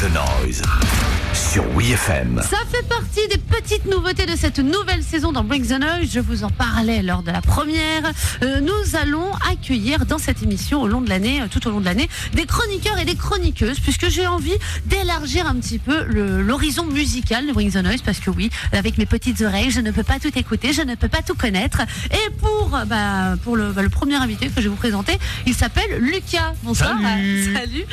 [0.00, 1.07] the Noise
[1.52, 2.42] sur WeFM.
[2.42, 6.10] Ça fait partie des petites nouveautés de cette nouvelle saison dans Bring the Noise.
[6.12, 8.12] Je vous en parlais lors de la première.
[8.42, 11.80] Euh, nous allons accueillir dans cette émission au long de l'année, euh, tout au long
[11.80, 14.52] de l'année, des chroniqueurs et des chroniqueuses, puisque j'ai envie
[14.86, 19.06] d'élargir un petit peu l'horizon musical de Bring the Noise, parce que oui, avec mes
[19.06, 21.80] petites oreilles, je ne peux pas tout écouter, je ne peux pas tout connaître.
[22.10, 25.18] Et pour, euh, bah, pour le, bah, le premier invité que je vais vous présenter,
[25.46, 26.52] il s'appelle Lucas.
[26.62, 26.90] Bonsoir.
[27.00, 27.54] Salut.
[27.58, 27.84] Salut.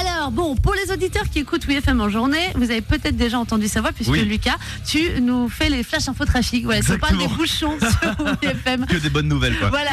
[0.00, 3.68] Alors, bon, pour les auditeurs qui écoutent WFM en journée, vous avez peut-être déjà entendu
[3.68, 4.24] sa voix, puisque Oui.
[4.24, 6.64] Lucas, tu nous fais les flash info trafic.
[6.64, 8.86] Voilà, tu parles des bouchons sur WFM.
[8.86, 9.68] Que des bonnes nouvelles, quoi.
[9.70, 9.90] Voilà,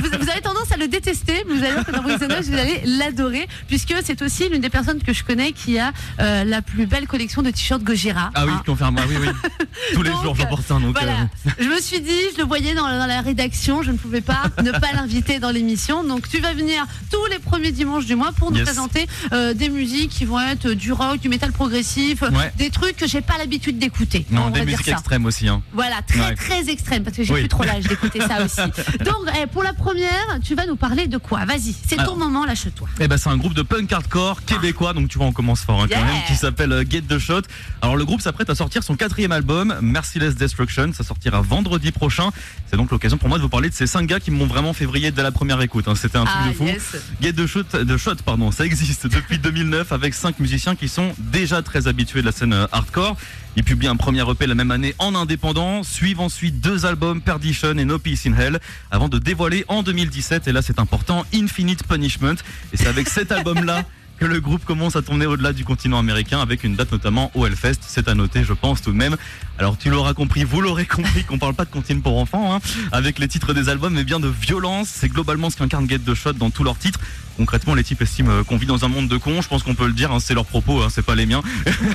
[0.00, 2.80] vous, vous avez tendance à le détester, mais vous allez voir que dans vous allez
[2.84, 6.86] l'adorer, puisque c'est aussi l'une des personnes que je connais qui a euh, la plus
[6.86, 8.30] belle collection de t-shirts Gojira.
[8.34, 8.62] Ah oui, Hein.
[8.66, 8.96] confirme.
[9.08, 9.28] Oui, oui.
[9.94, 10.80] Tous les Donc, jours, j'en porte un.
[10.80, 11.12] Donc, Voilà.
[11.46, 14.20] euh, Je me suis dit, je le voyais dans, dans la rédaction, je ne pouvais
[14.20, 16.04] pas ne pas l'inviter dans l'émission.
[16.04, 18.66] Donc tu vas venir tous les premiers dimanches du mois pour nous Yes.
[18.66, 22.52] présenter euh, des musiques qui vont être du rock, du métal progressif, Ouais.
[22.56, 24.26] des trucs que j'ai pas l'habitude d'écouter.
[24.30, 25.48] On non, des musiques extrêmes aussi.
[25.48, 25.62] Hein.
[25.72, 26.34] Voilà, très Ouais.
[26.34, 27.40] très extrême parce que j'ai Oui.
[27.40, 28.60] plus trop l'âge d'écouter ça aussi.
[29.04, 31.44] Donc eh, pour la première, tu vas nous parler de quoi?
[31.44, 32.88] Vas-y, c'est ton moment, lâche-toi.
[33.00, 35.82] Eh ben, c'est un groupe de punk hardcore québécois, donc tu vois, on commence fort
[35.82, 37.42] hein, quand même, qui s'appelle euh, Get the Shot.
[37.80, 40.92] Alors, le groupe s'apprête à sortir son quatrième album, Merciless Destruction.
[40.92, 42.30] Ça sortira vendredi prochain.
[42.70, 44.72] C'est donc l'occasion pour moi de vous parler de ces cinq gars qui m'ont vraiment
[44.72, 45.88] fait vriller dès la première écoute.
[45.88, 45.94] hein.
[45.96, 46.64] C'était un truc Ah de fou.
[46.66, 46.82] yes.
[47.20, 51.88] Get the Shot, pardon, ça existe depuis 2009 avec cinq musiciens qui sont déjà très
[51.88, 53.16] habitués de la scène euh, hardcore.
[53.56, 57.76] Ils publient un premier EP la même année en indépendant, suivent ensuite deux albums, Perdition
[57.78, 58.60] et No Peace in Hell,
[58.90, 62.36] avant de dévoiler en 2017, et là c'est important, Infinite Punishment.
[62.72, 63.84] Et c'est avec cet album-là
[64.18, 67.44] que le groupe commence à tourner au-delà du continent américain avec une date notamment au
[67.44, 67.80] Hellfest.
[67.80, 69.16] C'est à noter, je pense tout de même.
[69.58, 72.60] Alors tu l'auras compris, vous l'aurez compris qu'on parle pas de comptine pour enfants, hein,
[72.92, 74.88] avec les titres des albums, mais bien de violence.
[74.88, 77.00] C'est globalement ce qu'incarne Get the Shot dans tous leurs titres.
[77.36, 79.40] Concrètement, les types estiment euh, qu'on vit dans un monde de cons.
[79.42, 81.42] Je pense qu'on peut le dire, hein, c'est leurs propos, hein, c'est pas les miens.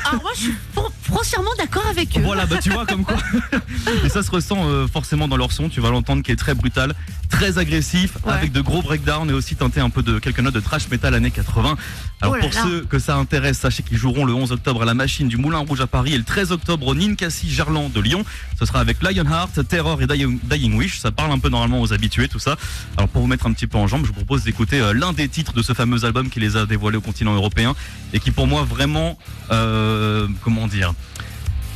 [0.05, 0.53] Alors moi je suis
[1.03, 2.21] foncièrement d'accord avec eux.
[2.23, 3.17] Voilà, bah tu vois comme quoi.
[4.05, 5.69] Et ça se ressent euh, forcément dans leur son.
[5.69, 6.93] Tu vas l'entendre qui est très brutal,
[7.29, 8.33] très agressif, Ouais.
[8.33, 11.13] avec de gros breakdowns et aussi teinté un peu de quelques notes de trash metal
[11.13, 11.77] années 80.
[12.21, 12.63] Alors Oh là pour là.
[12.63, 15.59] ceux que ça intéresse, sachez qu'ils joueront le 11 octobre à la Machine du Moulin
[15.59, 18.25] Rouge à Paris et le 13 octobre au Ninkasi Gerland de Lyon.
[18.59, 20.99] Ce sera avec Lionheart, Terror et Dying, Dying Wish.
[20.99, 22.57] Ça parle un peu normalement aux habitués, tout ça.
[22.97, 25.13] Alors pour vous mettre un petit peu en jambe, je vous propose d'écouter euh, l'un
[25.13, 27.75] des titres de ce fameux album qui les a dévoilés au continent européen
[28.13, 29.17] et qui pour moi vraiment,
[29.51, 30.93] euh, comment dire,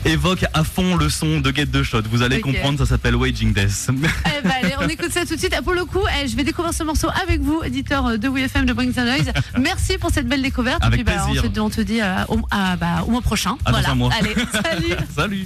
[0.06, 2.02] évoque à fond le son de Get the Shot.
[2.10, 3.90] Vous allez comprendre, ça s'appelle Waging Death.
[4.42, 5.56] Eh ben, allez, on écoute ça tout de suite.
[5.62, 8.74] Pour le coup, eh, je vais découvrir ce morceau avec vous, éditeur de WFM de
[8.74, 9.32] Bring the Noise.
[9.60, 10.84] Merci pour cette belle découverte.
[10.84, 11.52] Avec Et puis, bah, on, plaisir.
[11.52, 13.58] te, on te dit euh, au, ah, bah, au mois prochain.
[13.66, 13.90] À voilà.
[13.90, 14.96] Allez, salut.
[15.16, 15.38] Salut